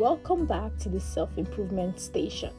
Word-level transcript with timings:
welcome 0.00 0.46
back 0.46 0.74
to 0.78 0.88
the 0.88 0.98
Self 0.98 1.36
Improvement 1.36 2.00
Station, 2.00 2.54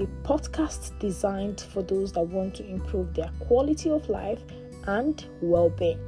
a 0.00 0.04
podcast 0.22 0.98
designed 0.98 1.62
for 1.72 1.82
those 1.82 2.12
that 2.12 2.20
want 2.20 2.54
to 2.56 2.68
improve 2.68 3.14
their 3.14 3.30
quality 3.40 3.88
of 3.88 4.06
life 4.10 4.42
and 4.86 5.24
well 5.40 5.70
being. 5.70 5.98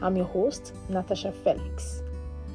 I'm 0.00 0.16
your 0.16 0.24
host, 0.24 0.72
Natasha 0.88 1.30
Felix. 1.44 2.02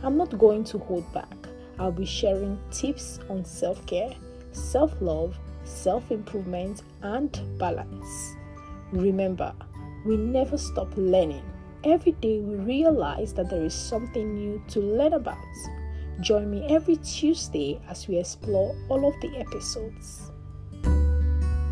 I'm 0.01 0.17
not 0.17 0.35
going 0.39 0.63
to 0.63 0.79
hold 0.79 1.05
back. 1.13 1.31
I'll 1.77 1.91
be 1.91 2.07
sharing 2.07 2.57
tips 2.71 3.19
on 3.29 3.45
self 3.45 3.85
care, 3.85 4.15
self 4.51 4.99
love, 4.99 5.37
self 5.63 6.09
improvement, 6.09 6.81
and 7.03 7.39
balance. 7.59 8.33
Remember, 8.91 9.53
we 10.07 10.17
never 10.17 10.57
stop 10.57 10.91
learning. 10.97 11.45
Every 11.83 12.13
day 12.13 12.39
we 12.39 12.55
realize 12.55 13.31
that 13.35 13.51
there 13.51 13.63
is 13.63 13.75
something 13.75 14.33
new 14.33 14.59
to 14.69 14.79
learn 14.79 15.13
about. 15.13 15.37
Join 16.21 16.51
me 16.51 16.63
every 16.69 16.97
Tuesday 16.97 17.81
as 17.89 18.07
we 18.07 18.17
explore 18.19 18.75
all 18.87 19.07
of 19.07 19.19
the 19.19 19.35
episodes. 19.39 20.31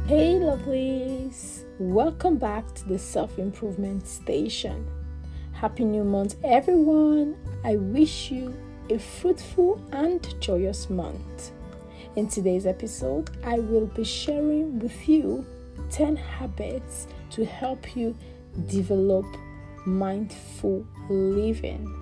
Hey, 0.07 0.33
lovelies! 0.33 1.63
Welcome 1.79 2.37
back 2.37 2.73
to 2.73 2.89
the 2.89 2.97
Self 2.97 3.37
Improvement 3.37 4.07
Station. 4.07 4.87
Happy 5.53 5.85
New 5.85 6.03
Month, 6.03 6.35
everyone! 6.43 7.37
I 7.63 7.75
wish 7.75 8.31
you 8.31 8.53
a 8.89 8.97
fruitful 8.97 9.79
and 9.91 10.27
joyous 10.41 10.89
month. 10.89 11.51
In 12.15 12.27
today's 12.27 12.65
episode, 12.65 13.29
I 13.43 13.59
will 13.59 13.85
be 13.85 14.03
sharing 14.03 14.79
with 14.79 15.07
you 15.07 15.45
10 15.91 16.15
habits 16.15 17.07
to 17.29 17.45
help 17.45 17.95
you 17.95 18.17
develop 18.67 19.25
mindful 19.85 20.85
living. 21.09 22.00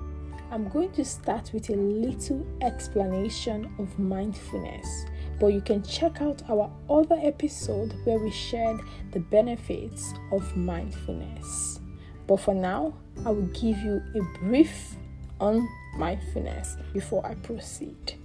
I'm 0.52 0.68
going 0.70 0.92
to 0.94 1.06
start 1.06 1.52
with 1.54 1.70
a 1.70 1.76
little 1.76 2.44
explanation 2.62 3.72
of 3.78 4.00
mindfulness, 4.00 5.06
but 5.40 5.48
you 5.48 5.62
can 5.62 5.84
check 5.84 6.22
out 6.22 6.42
our 6.50 6.72
other 6.90 7.20
episode 7.22 7.94
where 8.04 8.18
we 8.18 8.32
shared 8.32 8.80
the 9.12 9.20
benefits 9.20 10.12
of 10.32 10.58
mindfulness. 10.58 11.80
But 12.26 12.38
for 12.38 12.56
now, 12.56 12.96
I 13.26 13.30
will 13.30 13.46
give 13.48 13.78
you 13.78 14.02
a 14.16 14.40
brief 14.40 14.96
on 15.40 15.70
mindfulness 15.98 16.78
before 16.94 17.24
I 17.28 17.36
proceed. 17.36 18.16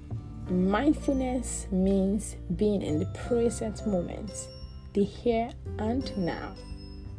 Mindfulness 0.48 1.66
means 1.70 2.36
being 2.56 2.80
in 2.80 3.00
the 3.00 3.06
present 3.26 3.86
moment, 3.86 4.48
the 4.94 5.04
here 5.04 5.50
and 5.78 6.16
now. 6.16 6.54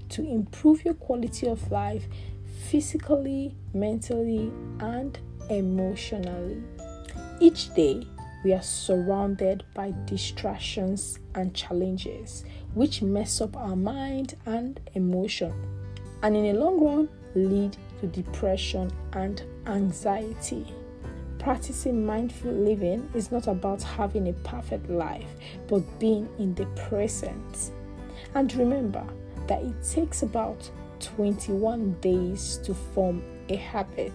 To 0.09 0.23
improve 0.23 0.83
your 0.83 0.93
quality 0.95 1.47
of 1.47 1.71
life, 1.71 2.05
physically, 2.55 3.55
mentally, 3.73 4.51
and 4.79 5.17
emotionally. 5.49 6.61
Each 7.39 7.73
day, 7.73 8.07
we 8.43 8.53
are 8.53 8.61
surrounded 8.61 9.63
by 9.73 9.93
distractions 10.05 11.19
and 11.33 11.53
challenges 11.53 12.45
which 12.73 13.01
mess 13.01 13.41
up 13.41 13.57
our 13.57 13.75
mind 13.75 14.35
and 14.45 14.79
emotion, 14.93 15.53
and 16.21 16.35
in 16.35 16.43
the 16.43 16.53
long 16.53 16.79
run, 16.83 17.09
lead 17.35 17.75
to 17.99 18.07
depression 18.07 18.91
and 19.13 19.43
anxiety. 19.65 20.65
Practicing 21.39 22.05
mindful 22.05 22.51
living 22.51 23.09
is 23.13 23.31
not 23.31 23.47
about 23.47 23.81
having 23.81 24.29
a 24.29 24.33
perfect 24.33 24.89
life, 24.89 25.27
but 25.67 25.81
being 25.99 26.27
in 26.39 26.55
the 26.55 26.65
present. 26.87 27.71
And 28.33 28.53
remember 28.55 29.03
that 29.47 29.61
it 29.61 29.75
takes 29.83 30.23
about 30.23 30.69
21 30.99 31.97
days 32.01 32.59
to 32.63 32.73
form 32.73 33.23
a 33.49 33.55
habit. 33.55 34.13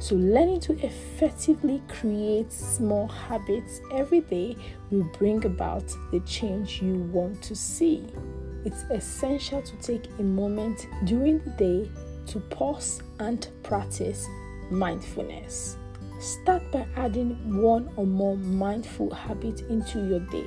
So, 0.00 0.14
learning 0.14 0.60
to 0.60 0.72
effectively 0.84 1.82
create 1.88 2.52
small 2.52 3.08
habits 3.08 3.80
every 3.92 4.20
day 4.20 4.56
will 4.90 5.10
bring 5.18 5.44
about 5.44 5.84
the 6.12 6.20
change 6.20 6.80
you 6.80 6.94
want 7.12 7.42
to 7.42 7.56
see. 7.56 8.04
It's 8.64 8.82
essential 8.90 9.62
to 9.62 9.76
take 9.76 10.08
a 10.18 10.22
moment 10.22 10.86
during 11.04 11.38
the 11.40 11.50
day 11.50 11.90
to 12.26 12.40
pause 12.40 13.02
and 13.18 13.48
practice 13.62 14.26
mindfulness. 14.70 15.76
Start 16.20 16.62
by 16.70 16.86
adding 16.96 17.60
one 17.62 17.90
or 17.96 18.06
more 18.06 18.36
mindful 18.36 19.12
habits 19.12 19.62
into 19.62 20.06
your 20.06 20.20
day. 20.20 20.46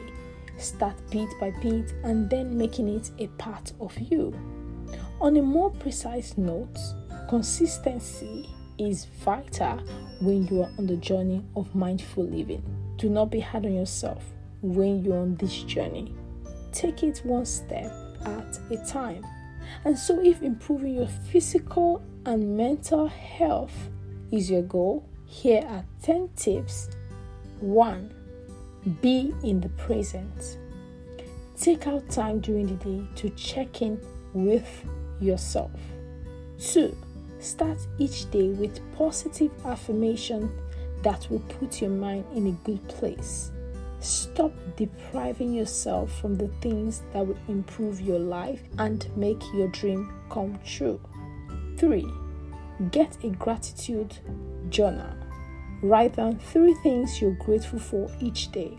Start 0.57 0.95
bit 1.09 1.29
by 1.39 1.51
bit 1.61 1.93
and 2.03 2.29
then 2.29 2.57
making 2.57 2.87
it 2.87 3.11
a 3.19 3.27
part 3.37 3.73
of 3.79 3.97
you. 3.99 4.33
On 5.21 5.37
a 5.37 5.41
more 5.43 5.69
precise 5.69 6.35
note, 6.35 6.79
consistency 7.29 8.49
is 8.79 9.05
vital 9.23 9.79
when 10.19 10.47
you 10.47 10.63
are 10.63 10.71
on 10.79 10.87
the 10.87 10.95
journey 10.95 11.45
of 11.55 11.75
mindful 11.75 12.23
living. 12.23 12.63
Do 12.97 13.07
not 13.07 13.29
be 13.29 13.39
hard 13.39 13.67
on 13.67 13.75
yourself 13.75 14.23
when 14.63 15.05
you're 15.05 15.19
on 15.19 15.35
this 15.35 15.61
journey. 15.61 16.11
Take 16.71 17.03
it 17.03 17.21
one 17.23 17.45
step 17.45 17.93
at 18.25 18.59
a 18.71 18.77
time. 18.87 19.23
And 19.85 19.95
so, 19.95 20.19
if 20.25 20.41
improving 20.41 20.95
your 20.95 21.07
physical 21.07 22.01
and 22.25 22.57
mental 22.57 23.05
health 23.05 23.91
is 24.31 24.49
your 24.49 24.63
goal, 24.63 25.07
here 25.27 25.63
are 25.67 25.85
10 26.01 26.29
tips. 26.35 26.89
1. 27.59 28.11
Be 29.03 29.35
in 29.43 29.61
the 29.61 29.69
present. 29.69 30.57
Take 31.55 31.85
out 31.85 32.09
time 32.09 32.39
during 32.39 32.65
the 32.65 32.83
day 32.83 33.03
to 33.17 33.29
check 33.31 33.83
in 33.83 34.01
with 34.33 34.83
yourself. 35.21 35.71
2. 36.59 36.95
Start 37.39 37.77
each 37.97 38.29
day 38.31 38.49
with 38.49 38.79
positive 38.95 39.51
affirmation 39.65 40.51
that 41.03 41.27
will 41.29 41.39
put 41.39 41.81
your 41.81 41.89
mind 41.89 42.25
in 42.35 42.47
a 42.47 42.65
good 42.65 42.87
place. 42.87 43.51
Stop 43.99 44.51
depriving 44.77 45.53
yourself 45.53 46.19
from 46.19 46.35
the 46.35 46.47
things 46.61 47.03
that 47.13 47.25
will 47.25 47.37
improve 47.47 48.01
your 48.01 48.19
life 48.19 48.61
and 48.77 49.07
make 49.15 49.41
your 49.53 49.67
dream 49.69 50.11
come 50.29 50.59
true. 50.65 50.99
3. 51.77 52.05
Get 52.91 53.17
a 53.23 53.29
gratitude 53.29 54.17
journal. 54.69 55.13
Write 55.83 56.15
down 56.15 56.37
three 56.37 56.75
things 56.83 57.21
you're 57.21 57.31
grateful 57.31 57.79
for 57.79 58.09
each 58.19 58.51
day. 58.51 58.77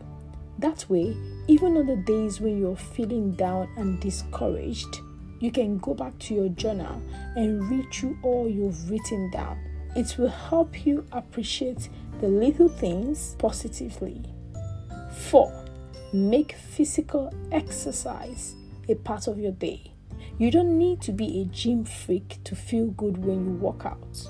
That 0.58 0.88
way, 0.88 1.16
even 1.48 1.76
on 1.76 1.86
the 1.86 1.96
days 1.96 2.40
when 2.40 2.60
you're 2.60 2.76
feeling 2.76 3.32
down 3.32 3.68
and 3.76 4.00
discouraged, 4.00 5.00
you 5.42 5.50
can 5.50 5.76
go 5.78 5.92
back 5.92 6.16
to 6.20 6.34
your 6.34 6.48
journal 6.50 7.02
and 7.34 7.68
read 7.68 7.92
through 7.92 8.16
all 8.22 8.48
you've 8.48 8.88
written 8.88 9.28
down. 9.32 9.58
It 9.96 10.16
will 10.16 10.28
help 10.28 10.86
you 10.86 11.04
appreciate 11.10 11.88
the 12.20 12.28
little 12.28 12.68
things 12.68 13.34
positively. 13.40 14.22
4. 15.12 15.64
Make 16.12 16.52
physical 16.52 17.34
exercise 17.50 18.54
a 18.88 18.94
part 18.94 19.26
of 19.26 19.40
your 19.40 19.50
day. 19.50 19.92
You 20.38 20.52
don't 20.52 20.78
need 20.78 21.00
to 21.02 21.12
be 21.12 21.42
a 21.42 21.44
gym 21.46 21.84
freak 21.84 22.38
to 22.44 22.54
feel 22.54 22.86
good 22.92 23.18
when 23.18 23.44
you 23.44 23.52
work 23.54 23.84
out. 23.84 24.28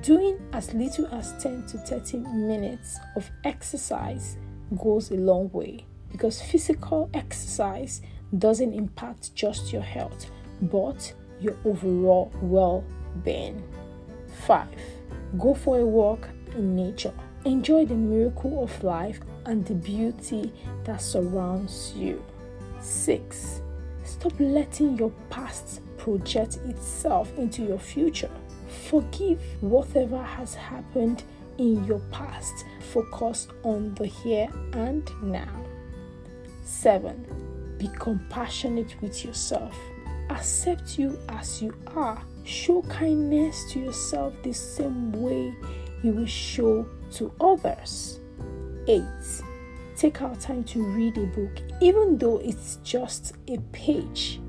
Doing 0.00 0.38
as 0.54 0.72
little 0.72 1.06
as 1.08 1.34
10 1.42 1.66
to 1.66 1.78
30 1.78 2.18
minutes 2.20 2.98
of 3.16 3.30
exercise 3.44 4.38
goes 4.82 5.10
a 5.10 5.16
long 5.16 5.50
way 5.52 5.84
because 6.10 6.40
physical 6.40 7.10
exercise 7.12 8.00
doesn't 8.38 8.72
impact 8.72 9.34
just 9.34 9.70
your 9.70 9.82
health 9.82 10.30
but 10.62 11.12
your 11.40 11.56
overall 11.64 12.32
well 12.40 12.84
being. 13.22 13.62
5. 14.46 14.68
Go 15.38 15.54
for 15.54 15.78
a 15.78 15.86
walk 15.86 16.28
in 16.54 16.74
nature. 16.74 17.12
Enjoy 17.44 17.84
the 17.84 17.94
miracle 17.94 18.62
of 18.62 18.82
life 18.82 19.20
and 19.46 19.64
the 19.66 19.74
beauty 19.74 20.52
that 20.84 21.00
surrounds 21.00 21.92
you. 21.94 22.24
6. 22.80 23.60
Stop 24.04 24.32
letting 24.38 24.96
your 24.98 25.10
past 25.30 25.80
project 25.98 26.58
itself 26.66 27.36
into 27.38 27.62
your 27.62 27.78
future. 27.78 28.30
Forgive 28.88 29.40
whatever 29.62 30.22
has 30.22 30.54
happened 30.54 31.22
in 31.58 31.84
your 31.84 32.00
past. 32.10 32.64
Focus 32.92 33.48
on 33.62 33.94
the 33.94 34.06
here 34.06 34.48
and 34.72 35.10
now. 35.22 35.64
7. 36.64 37.76
Be 37.78 37.88
compassionate 37.98 39.00
with 39.00 39.24
yourself. 39.24 39.78
Accept 40.30 40.98
you 40.98 41.18
as 41.28 41.60
you 41.62 41.74
are. 41.94 42.22
Show 42.44 42.82
kindness 42.82 43.70
to 43.72 43.80
yourself 43.80 44.34
the 44.42 44.52
same 44.52 45.12
way 45.12 45.54
you 46.02 46.12
will 46.12 46.26
show 46.26 46.86
to 47.12 47.32
others. 47.40 48.20
8. 48.86 49.02
Take 49.96 50.22
out 50.22 50.40
time 50.40 50.64
to 50.64 50.84
read 50.84 51.16
a 51.18 51.26
book, 51.26 51.60
even 51.80 52.18
though 52.18 52.38
it's 52.38 52.78
just 52.82 53.34
a 53.48 53.58
page. 53.72 54.40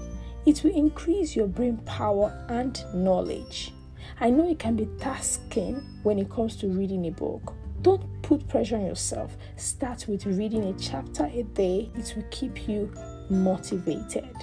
It 0.45 0.63
will 0.63 0.75
increase 0.75 1.35
your 1.35 1.47
brain 1.47 1.77
power 1.85 2.45
and 2.49 2.79
knowledge. 2.93 3.73
I 4.19 4.29
know 4.29 4.49
it 4.49 4.59
can 4.59 4.75
be 4.75 4.87
tasking 4.99 5.81
when 6.03 6.19
it 6.19 6.29
comes 6.29 6.55
to 6.57 6.67
reading 6.67 7.07
a 7.07 7.11
book. 7.11 7.53
Don't 7.81 8.03
put 8.21 8.47
pressure 8.47 8.77
on 8.77 8.85
yourself. 8.85 9.37
Start 9.57 10.07
with 10.07 10.25
reading 10.25 10.63
a 10.65 10.73
chapter 10.79 11.25
a 11.25 11.43
day, 11.43 11.91
it 11.95 12.13
will 12.15 12.25
keep 12.31 12.67
you 12.67 12.91
motivated. 13.29 14.35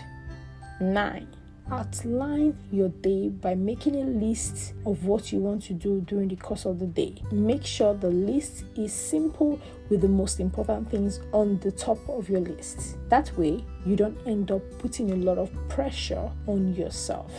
9. 0.82 1.28
outline 1.70 2.56
your 2.70 2.88
day 2.88 3.28
by 3.28 3.54
making 3.54 3.96
a 3.96 4.04
list 4.04 4.74
of 4.84 5.04
what 5.06 5.32
you 5.32 5.38
want 5.38 5.62
to 5.62 5.72
do 5.72 6.00
during 6.02 6.28
the 6.28 6.36
course 6.36 6.66
of 6.66 6.78
the 6.78 6.86
day. 6.86 7.14
Make 7.30 7.64
sure 7.64 7.94
the 7.94 8.10
list 8.10 8.64
is 8.76 8.92
simple 8.92 9.58
with 9.88 10.02
the 10.02 10.08
most 10.08 10.40
important 10.40 10.90
things 10.90 11.20
on 11.32 11.58
the 11.60 11.70
top 11.70 11.98
of 12.08 12.28
your 12.28 12.40
list. 12.40 12.98
That 13.08 13.36
way, 13.38 13.64
you 13.86 13.96
don't 13.96 14.18
end 14.26 14.50
up 14.50 14.62
putting 14.78 15.12
a 15.12 15.16
lot 15.16 15.38
of 15.38 15.50
pressure 15.68 16.30
on 16.46 16.74
yourself. 16.74 17.32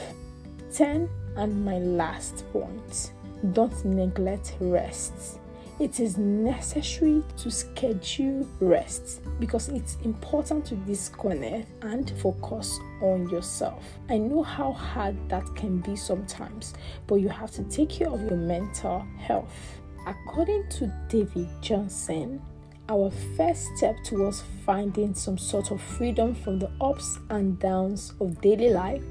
10 0.71 1.09
and 1.35 1.65
my 1.65 1.77
last 1.77 2.45
point 2.51 3.11
don't 3.51 3.85
neglect 3.85 4.55
rest 4.59 5.39
it 5.79 5.99
is 5.99 6.17
necessary 6.17 7.23
to 7.37 7.49
schedule 7.49 8.47
rest 8.59 9.21
because 9.39 9.69
it's 9.69 9.97
important 10.03 10.65
to 10.65 10.75
disconnect 10.75 11.67
and 11.83 12.11
focus 12.19 12.79
on 13.01 13.29
yourself. 13.29 13.83
I 14.09 14.17
know 14.17 14.43
how 14.43 14.71
hard 14.71 15.17
that 15.29 15.43
can 15.55 15.79
be 15.79 15.95
sometimes, 15.95 16.73
but 17.07 17.15
you 17.15 17.29
have 17.29 17.51
to 17.51 17.63
take 17.63 17.89
care 17.89 18.09
of 18.09 18.21
your 18.21 18.37
mental 18.37 19.05
health. 19.17 19.79
According 20.05 20.69
to 20.69 20.93
David 21.09 21.49
Johnson, 21.61 22.41
our 22.89 23.09
first 23.37 23.65
step 23.77 23.95
towards 24.03 24.43
finding 24.65 25.13
some 25.13 25.37
sort 25.37 25.71
of 25.71 25.81
freedom 25.81 26.35
from 26.35 26.59
the 26.59 26.69
ups 26.81 27.17
and 27.29 27.57
downs 27.59 28.13
of 28.19 28.41
daily 28.41 28.69
life 28.69 29.01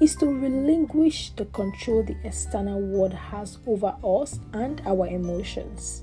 is 0.00 0.16
to 0.16 0.26
relinquish 0.26 1.30
the 1.36 1.44
control 1.46 2.02
the 2.02 2.16
external 2.24 2.80
world 2.80 3.14
has 3.14 3.58
over 3.66 3.94
us 4.02 4.40
and 4.52 4.82
our 4.84 5.06
emotions. 5.06 6.02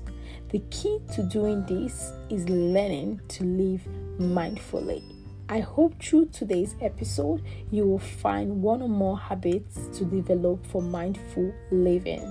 The 0.50 0.60
key 0.70 0.98
to 1.14 1.22
doing 1.22 1.64
this 1.66 2.12
is 2.30 2.48
learning 2.48 3.20
to 3.28 3.44
live 3.44 3.86
mindfully. 4.18 5.02
I 5.50 5.60
hope 5.60 6.02
through 6.02 6.26
today's 6.26 6.74
episode 6.80 7.42
you 7.70 7.84
will 7.84 7.98
find 7.98 8.62
one 8.62 8.80
or 8.80 8.88
more 8.88 9.18
habits 9.18 9.78
to 9.98 10.04
develop 10.04 10.66
for 10.66 10.80
mindful 10.80 11.52
living. 11.70 12.24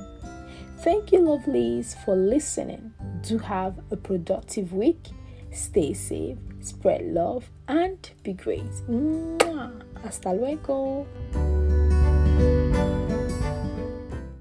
Thank 0.80 1.12
you, 1.12 1.20
lovelies, 1.20 1.96
for 2.06 2.16
listening. 2.16 2.92
Do 3.22 3.38
have 3.38 3.80
a 3.92 3.98
productive 3.98 4.74
week. 4.74 5.10
Stay 5.52 5.94
safe, 5.94 6.38
spread 6.60 7.04
love, 7.06 7.50
and 7.68 8.10
be 8.24 8.34
great. 8.34 8.72
Mwah. 8.88 9.72
Hasta 10.04 10.34
luego. 10.34 11.06